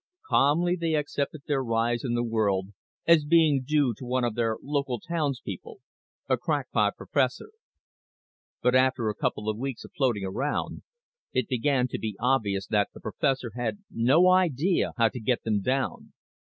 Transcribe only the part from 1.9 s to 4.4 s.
in the world as being due to one of